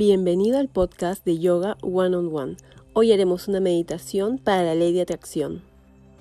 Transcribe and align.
Bienvenido 0.00 0.58
al 0.58 0.68
podcast 0.68 1.26
de 1.26 1.38
Yoga 1.38 1.76
One 1.82 2.16
on 2.16 2.34
One. 2.34 2.56
Hoy 2.94 3.12
haremos 3.12 3.48
una 3.48 3.60
meditación 3.60 4.38
para 4.38 4.62
la 4.62 4.74
ley 4.74 4.94
de 4.94 5.02
atracción. 5.02 5.60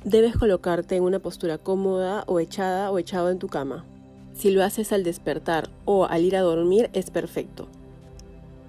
Debes 0.03 0.35
colocarte 0.35 0.97
en 0.97 1.03
una 1.03 1.19
postura 1.19 1.57
cómoda 1.57 2.25
o 2.27 2.41
echada 2.41 2.91
o 2.91 2.99
echado 2.99 3.29
en 3.29 3.39
tu 3.39 3.47
cama. 3.47 3.85
Si 4.33 4.51
lo 4.51 4.65
haces 4.65 4.91
al 4.91 5.05
despertar 5.05 5.69
o 5.85 6.03
al 6.03 6.25
ir 6.25 6.35
a 6.35 6.41
dormir 6.41 6.89
es 6.91 7.09
perfecto. 7.09 7.69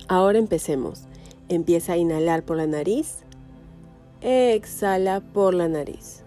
Ahora 0.07 0.39
empecemos. 0.39 1.07
Empieza 1.49 1.95
a 1.95 1.97
inhalar 1.97 2.45
por 2.45 2.59
la 2.59 2.69
nariz. 2.69 3.25
Exhala 4.21 5.23
por 5.23 5.55
la 5.55 5.67
nariz. 5.67 6.23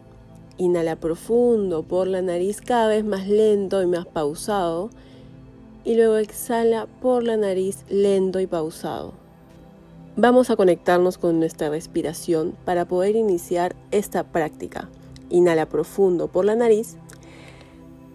Inhala 0.58 0.98
profundo 0.98 1.84
por 1.84 2.08
la 2.08 2.22
nariz 2.22 2.60
cada 2.60 2.90
vez 2.90 3.06
más 3.06 3.30
lento 3.30 3.82
y 3.82 3.88
más 3.88 4.06
pausado 4.08 4.90
y 5.84 5.96
luego 5.96 6.18
exhala 6.18 6.88
por 7.02 7.24
la 7.24 7.38
nariz 7.38 7.84
lento 7.90 8.40
y 8.40 8.48
pausado. 8.48 9.14
Vamos 10.16 10.50
a 10.50 10.56
conectarnos 10.56 11.18
con 11.18 11.40
nuestra 11.40 11.70
respiración 11.70 12.56
para 12.66 12.86
poder 12.86 13.16
iniciar 13.16 13.76
esta 13.92 14.24
práctica. 14.24 14.90
Inhala 15.30 15.68
profundo 15.68 16.28
por 16.28 16.46
la 16.46 16.56
nariz, 16.56 16.98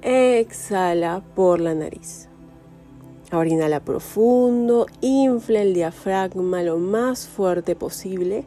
exhala 0.02 1.22
por 1.34 1.60
la 1.60 1.74
nariz. 1.74 2.28
Ahora 3.30 3.50
inhala 3.50 3.80
profundo, 3.80 4.86
infla 5.00 5.60
el 5.60 5.74
diafragma 5.74 6.62
lo 6.62 6.78
más 6.78 7.27
fuerte 7.27 7.74
posible. 7.74 8.44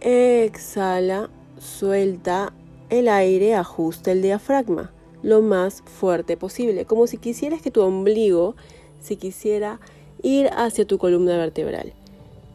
Exhala, 0.00 1.30
suelta 1.58 2.52
el 2.90 3.08
aire, 3.08 3.54
ajusta 3.54 4.12
el 4.12 4.20
diafragma 4.20 4.93
lo 5.24 5.40
más 5.40 5.82
fuerte 5.86 6.36
posible, 6.36 6.84
como 6.84 7.06
si 7.06 7.16
quisieras 7.16 7.62
que 7.62 7.70
tu 7.70 7.80
ombligo 7.80 8.54
se 9.00 9.16
quisiera 9.16 9.80
ir 10.22 10.50
hacia 10.54 10.86
tu 10.86 10.98
columna 10.98 11.36
vertebral. 11.36 11.94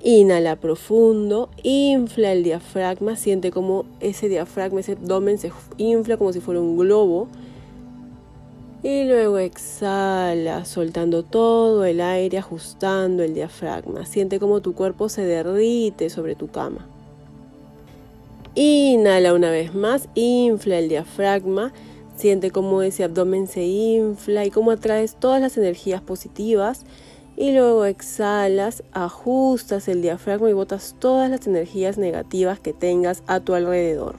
Inhala 0.01 0.55
profundo, 0.55 1.49
infla 1.63 2.31
el 2.31 2.43
diafragma, 2.43 3.17
siente 3.17 3.51
como 3.51 3.85
ese 3.99 4.29
diafragma, 4.29 4.79
ese 4.79 4.93
abdomen 4.93 5.39
se 5.39 5.51
infla 5.77 6.15
como 6.15 6.31
si 6.31 6.39
fuera 6.39 6.61
un 6.61 6.77
globo. 6.77 7.27
Y 8.81 9.03
luego 9.05 9.39
exhala, 9.39 10.63
soltando 10.63 11.23
todo 11.23 11.83
el 11.83 11.99
aire, 11.99 12.37
ajustando 12.37 13.23
el 13.23 13.33
diafragma. 13.33 14.05
Siente 14.05 14.39
como 14.39 14.61
tu 14.61 14.73
cuerpo 14.73 15.09
se 15.09 15.25
derrite 15.25 16.09
sobre 16.09 16.35
tu 16.35 16.47
cama. 16.47 16.87
Inhala 18.55 19.33
una 19.33 19.51
vez 19.51 19.75
más, 19.75 20.07
infla 20.15 20.79
el 20.79 20.87
diafragma 20.87 21.73
Siente 22.19 22.51
cómo 22.51 22.81
ese 22.81 23.05
abdomen 23.05 23.47
se 23.47 23.63
infla 23.63 24.43
y 24.43 24.51
cómo 24.51 24.71
atraes 24.71 25.15
todas 25.15 25.39
las 25.39 25.57
energías 25.57 26.01
positivas. 26.01 26.85
Y 27.37 27.53
luego 27.53 27.85
exhalas, 27.85 28.83
ajustas 28.91 29.87
el 29.87 30.01
diafragma 30.01 30.49
y 30.49 30.53
botas 30.53 30.97
todas 30.99 31.29
las 31.29 31.47
energías 31.47 31.97
negativas 31.97 32.59
que 32.59 32.73
tengas 32.73 33.23
a 33.27 33.39
tu 33.39 33.53
alrededor. 33.53 34.17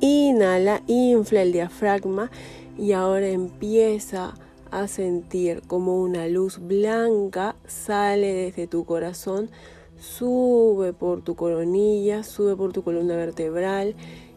Inhala, 0.00 0.82
infla 0.88 1.42
el 1.42 1.52
diafragma 1.52 2.32
y 2.76 2.90
ahora 2.90 3.28
empieza 3.28 4.34
a 4.72 4.88
sentir 4.88 5.62
como 5.68 6.02
una 6.02 6.26
luz 6.26 6.58
blanca 6.58 7.54
sale 7.68 8.34
desde 8.34 8.66
tu 8.66 8.84
corazón, 8.84 9.48
sube 9.96 10.92
por 10.92 11.22
tu 11.22 11.36
coronilla, 11.36 12.24
sube 12.24 12.56
por 12.56 12.72
tu 12.72 12.82
columna 12.82 13.14
vertebral 13.14 13.94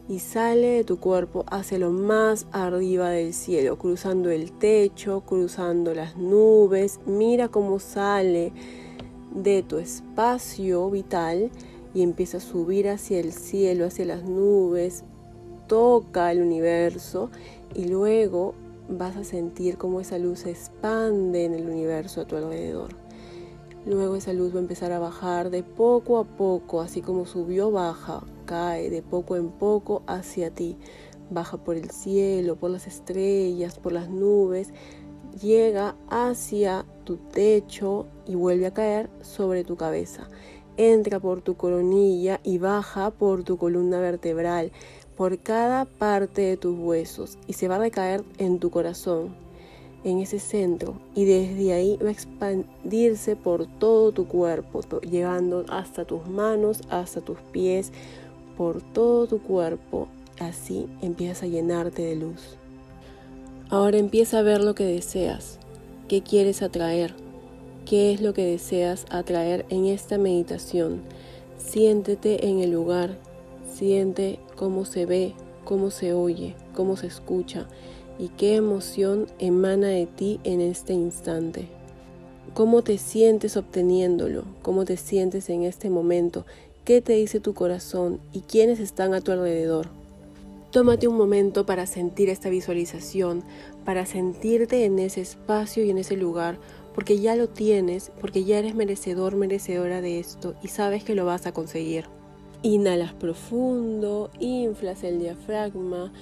y 0.07 0.19
sale 0.19 0.67
de 0.67 0.83
tu 0.83 0.99
cuerpo 0.99 1.45
hacia 1.47 1.79
lo 1.79 1.91
más 1.91 2.45
arriba 2.51 3.09
del 3.09 3.33
cielo, 3.33 3.77
cruzando 3.77 4.29
el 4.29 4.51
techo, 4.51 5.21
cruzando 5.21 5.93
las 5.93 6.15
nubes. 6.15 6.99
Mira 7.05 7.47
cómo 7.47 7.79
sale 7.79 8.53
de 9.33 9.63
tu 9.63 9.77
espacio 9.77 10.89
vital 10.89 11.49
y 11.93 12.03
empieza 12.03 12.37
a 12.37 12.41
subir 12.41 12.87
hacia 12.89 13.19
el 13.19 13.31
cielo, 13.31 13.85
hacia 13.85 14.05
las 14.05 14.23
nubes, 14.23 15.03
toca 15.67 16.31
el 16.31 16.41
universo 16.41 17.29
y 17.73 17.85
luego 17.85 18.53
vas 18.87 19.15
a 19.17 19.23
sentir 19.23 19.77
cómo 19.77 19.99
esa 19.99 20.19
luz 20.19 20.39
se 20.39 20.51
expande 20.51 21.45
en 21.45 21.55
el 21.55 21.67
universo 21.67 22.21
a 22.21 22.25
tu 22.25 22.35
alrededor. 22.35 22.89
Luego 23.87 24.15
esa 24.15 24.33
luz 24.33 24.53
va 24.53 24.57
a 24.57 24.61
empezar 24.61 24.91
a 24.91 24.99
bajar 24.99 25.49
de 25.49 25.63
poco 25.63 26.17
a 26.17 26.23
poco, 26.23 26.81
así 26.81 27.01
como 27.01 27.25
subió, 27.25 27.71
baja, 27.71 28.23
cae 28.45 28.89
de 28.89 29.01
poco 29.01 29.35
en 29.35 29.49
poco 29.49 30.03
hacia 30.07 30.51
ti. 30.51 30.77
Baja 31.29 31.57
por 31.57 31.75
el 31.75 31.89
cielo, 31.89 32.55
por 32.55 32.71
las 32.71 32.87
estrellas, 32.87 33.79
por 33.79 33.91
las 33.91 34.09
nubes, 34.09 34.73
llega 35.41 35.95
hacia 36.09 36.85
tu 37.03 37.17
techo 37.17 38.07
y 38.25 38.35
vuelve 38.35 38.67
a 38.67 38.73
caer 38.73 39.09
sobre 39.21 39.63
tu 39.63 39.75
cabeza. 39.75 40.27
Entra 40.77 41.19
por 41.19 41.41
tu 41.41 41.55
coronilla 41.55 42.39
y 42.43 42.57
baja 42.57 43.11
por 43.11 43.43
tu 43.43 43.57
columna 43.57 43.99
vertebral, 43.99 44.71
por 45.15 45.39
cada 45.39 45.85
parte 45.85 46.41
de 46.41 46.57
tus 46.57 46.77
huesos 46.77 47.37
y 47.47 47.53
se 47.53 47.67
va 47.67 47.75
a 47.75 47.79
recaer 47.79 48.23
en 48.37 48.59
tu 48.59 48.69
corazón 48.69 49.45
en 50.05 50.19
ese 50.19 50.39
centro 50.39 50.99
y 51.15 51.25
desde 51.25 51.73
ahí 51.73 51.97
va 51.97 52.09
a 52.09 52.11
expandirse 52.11 53.35
por 53.35 53.65
todo 53.65 54.11
tu 54.11 54.27
cuerpo, 54.27 54.81
llegando 55.01 55.65
hasta 55.67 56.05
tus 56.05 56.27
manos, 56.27 56.81
hasta 56.89 57.21
tus 57.21 57.39
pies, 57.51 57.91
por 58.57 58.81
todo 58.81 59.27
tu 59.27 59.41
cuerpo. 59.41 60.07
Así 60.39 60.87
empiezas 61.01 61.43
a 61.43 61.47
llenarte 61.47 62.01
de 62.01 62.15
luz. 62.15 62.57
Ahora 63.69 63.97
empieza 63.97 64.39
a 64.39 64.43
ver 64.43 64.63
lo 64.63 64.75
que 64.75 64.83
deseas, 64.83 65.59
qué 66.07 66.21
quieres 66.21 66.61
atraer, 66.61 67.15
qué 67.85 68.13
es 68.13 68.21
lo 68.21 68.33
que 68.33 68.45
deseas 68.45 69.05
atraer 69.09 69.65
en 69.69 69.85
esta 69.85 70.17
meditación. 70.17 71.01
Siéntete 71.57 72.47
en 72.47 72.59
el 72.59 72.71
lugar, 72.71 73.17
siente 73.73 74.39
cómo 74.55 74.85
se 74.85 75.05
ve, 75.05 75.33
cómo 75.63 75.89
se 75.89 76.13
oye, 76.13 76.55
cómo 76.75 76.95
se 76.95 77.07
escucha 77.07 77.67
y 78.19 78.29
qué 78.29 78.55
emoción 78.55 79.27
emana 79.39 79.87
de 79.87 80.05
ti 80.05 80.39
en 80.43 80.61
este 80.61 80.93
instante. 80.93 81.67
¿Cómo 82.53 82.83
te 82.83 82.97
sientes 82.97 83.57
obteniéndolo? 83.57 84.45
¿Cómo 84.61 84.85
te 84.85 84.95
sientes 84.95 85.49
en 85.49 85.63
este 85.63 85.89
momento? 85.89 86.45
¿Qué 86.85 87.01
te 87.01 87.13
dice 87.13 87.39
tu 87.39 87.55
corazón 87.55 88.19
y 88.31 88.41
quiénes 88.41 88.79
están 88.79 89.15
a 89.15 89.21
tu 89.21 89.31
alrededor? 89.31 89.87
Tómate 90.69 91.07
un 91.07 91.17
momento 91.17 91.65
para 91.65 91.87
sentir 91.87 92.29
esta 92.29 92.51
visualización, 92.51 93.43
para 93.85 94.05
sentirte 94.05 94.85
en 94.85 94.99
ese 94.99 95.21
espacio 95.21 95.83
y 95.83 95.89
en 95.89 95.97
ese 95.97 96.15
lugar, 96.15 96.59
porque 96.93 97.17
ya 97.19 97.35
lo 97.35 97.49
tienes, 97.49 98.11
porque 98.21 98.43
ya 98.43 98.59
eres 98.59 98.75
merecedor, 98.75 99.35
merecedora 99.35 99.99
de 99.99 100.19
esto 100.19 100.53
y 100.61 100.67
sabes 100.67 101.03
que 101.03 101.15
lo 101.15 101.25
vas 101.25 101.47
a 101.47 101.53
conseguir. 101.53 102.05
Inhalas 102.61 103.13
profundo, 103.13 104.29
inflas 104.39 105.03
el 105.03 105.17
diafragma 105.17 106.13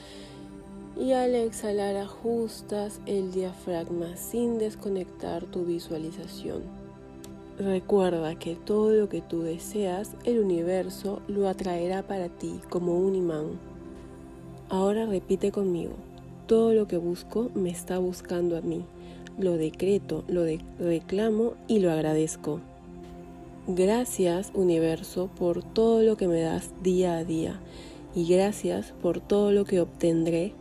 y 0.98 1.12
al 1.12 1.36
exhalar 1.36 1.98
ajustas 1.98 3.02
el 3.06 3.34
diafragma 3.34 4.16
sin 4.16 4.60
desconectar 4.60 5.44
tu 5.44 5.66
visualización. 5.66 6.83
Recuerda 7.58 8.36
que 8.36 8.56
todo 8.56 8.92
lo 8.92 9.10
que 9.10 9.22
tú 9.22 9.42
deseas, 9.42 10.16
el 10.26 10.40
universo 10.40 11.22
lo 11.28 11.48
atraerá 11.48 12.04
para 12.04 12.30
ti 12.30 12.60
como 12.70 12.98
un 12.98 13.16
imán. 13.16 13.60
Ahora 14.70 15.06
repite 15.06 15.52
conmigo, 15.52 15.94
todo 16.48 16.74
lo 16.74 16.88
que 16.88 16.98
busco 16.98 17.52
me 17.54 17.70
está 17.70 18.00
buscando 18.00 18.58
a 18.58 18.62
mí. 18.62 18.84
Lo 19.38 19.58
decreto, 19.58 20.24
lo 20.28 20.46
reclamo 20.80 21.54
y 21.68 21.80
lo 21.80 21.92
agradezco. 21.92 22.60
Gracias 23.68 24.52
universo 24.54 25.30
por 25.38 25.64
todo 25.64 26.02
lo 26.02 26.18
que 26.18 26.28
me 26.28 26.42
das 26.42 26.72
día 26.82 27.18
a 27.18 27.24
día 27.24 27.60
y 28.14 28.28
gracias 28.28 28.94
por 29.02 29.22
todo 29.22 29.52
lo 29.52 29.64
que 29.66 29.80
obtendré 29.80 30.54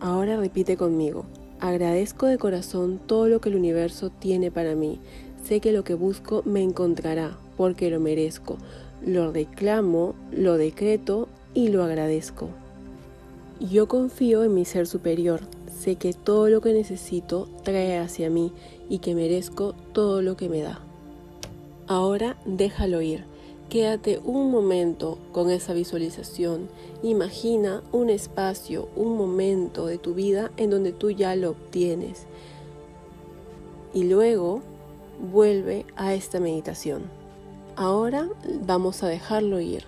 Ahora 0.00 0.38
repite 0.38 0.78
conmigo. 0.78 1.26
Agradezco 1.60 2.24
de 2.24 2.38
corazón 2.38 2.98
todo 3.06 3.28
lo 3.28 3.42
que 3.42 3.50
el 3.50 3.56
universo 3.56 4.08
tiene 4.08 4.50
para 4.50 4.74
mí. 4.74 4.98
Sé 5.44 5.60
que 5.60 5.72
lo 5.72 5.84
que 5.84 5.94
busco 5.94 6.42
me 6.44 6.62
encontrará 6.62 7.36
porque 7.56 7.90
lo 7.90 8.00
merezco. 8.00 8.56
Lo 9.04 9.32
reclamo, 9.32 10.14
lo 10.30 10.56
decreto 10.56 11.28
y 11.54 11.68
lo 11.68 11.82
agradezco. 11.82 12.48
Yo 13.60 13.88
confío 13.88 14.44
en 14.44 14.54
mi 14.54 14.64
ser 14.64 14.86
superior. 14.86 15.40
Sé 15.78 15.96
que 15.96 16.12
todo 16.12 16.48
lo 16.48 16.60
que 16.60 16.72
necesito 16.72 17.48
trae 17.62 17.98
hacia 17.98 18.30
mí 18.30 18.52
y 18.88 18.98
que 18.98 19.14
merezco 19.14 19.74
todo 19.92 20.22
lo 20.22 20.36
que 20.36 20.48
me 20.48 20.60
da. 20.60 20.80
Ahora 21.86 22.36
déjalo 22.46 23.02
ir. 23.02 23.24
Quédate 23.68 24.20
un 24.24 24.50
momento 24.50 25.18
con 25.32 25.50
esa 25.50 25.74
visualización. 25.74 26.68
Imagina 27.02 27.82
un 27.92 28.10
espacio, 28.10 28.88
un 28.96 29.16
momento 29.16 29.86
de 29.86 29.98
tu 29.98 30.14
vida 30.14 30.50
en 30.56 30.70
donde 30.70 30.92
tú 30.92 31.10
ya 31.10 31.36
lo 31.36 31.50
obtienes. 31.50 32.26
Y 33.94 34.04
luego 34.04 34.62
vuelve 35.20 35.86
a 35.96 36.14
esta 36.14 36.40
meditación. 36.40 37.02
Ahora 37.76 38.28
vamos 38.66 39.02
a 39.02 39.08
dejarlo 39.08 39.60
ir. 39.60 39.84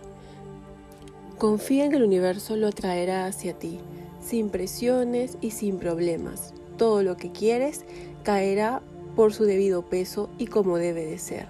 Confía 1.39 1.85
en 1.85 1.91
que 1.91 1.97
el 1.97 2.05
universo 2.05 2.57
lo 2.57 2.71
traerá 2.73 3.27
hacia 3.27 3.55
ti, 3.55 3.81
sin 4.25 4.51
presiones 4.51 5.37
y 5.41 5.51
sin 5.51 5.79
problemas. 5.79 6.55
Todo 6.77 7.03
lo 7.03 7.17
que 7.17 7.33
quieres 7.33 7.85
caerá 8.23 8.83
por 9.17 9.35
su 9.35 9.45
debido 9.45 9.83
peso 9.83 10.31
y 10.39 10.47
como 10.47 10.79
debe 10.79 11.05
de 11.05 11.19
ser. 11.19 11.47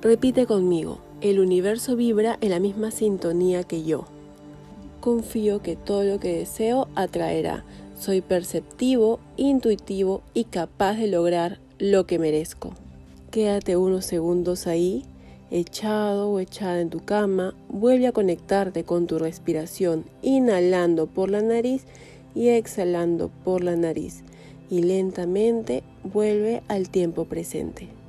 Repite 0.00 0.46
conmigo, 0.46 0.98
el 1.20 1.38
universo 1.38 1.94
vibra 1.94 2.38
en 2.40 2.50
la 2.50 2.58
misma 2.58 2.90
sintonía 2.90 3.62
que 3.62 3.84
yo. 3.84 4.04
Confío 5.00 5.62
que 5.62 5.76
todo 5.76 6.04
lo 6.04 6.18
que 6.18 6.38
deseo 6.38 6.88
atraerá. 6.94 7.64
Soy 7.98 8.20
perceptivo, 8.20 9.20
intuitivo 9.36 10.22
y 10.34 10.44
capaz 10.44 10.94
de 10.94 11.06
lograr 11.06 11.60
lo 11.78 12.06
que 12.06 12.18
merezco. 12.18 12.72
Quédate 13.32 13.78
unos 13.78 14.04
segundos 14.04 14.66
ahí, 14.66 15.06
echado 15.50 16.28
o 16.28 16.38
echada 16.38 16.82
en 16.82 16.90
tu 16.90 17.00
cama. 17.00 17.54
Vuelve 17.70 18.06
a 18.06 18.12
conectarte 18.12 18.84
con 18.84 19.06
tu 19.06 19.18
respiración, 19.18 20.04
inhalando 20.20 21.06
por 21.06 21.30
la 21.30 21.40
nariz 21.40 21.86
y 22.34 22.48
exhalando 22.48 23.30
por 23.42 23.64
la 23.64 23.74
nariz. 23.74 24.22
Y 24.68 24.82
lentamente 24.82 25.82
vuelve 26.04 26.62
al 26.68 26.90
tiempo 26.90 27.24
presente. 27.24 28.01